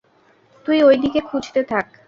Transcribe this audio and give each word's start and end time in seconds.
তুই 0.65 0.77
ঐদিকে 0.83 1.19
খুঁজতে 1.21 1.61
থাক। 1.63 1.87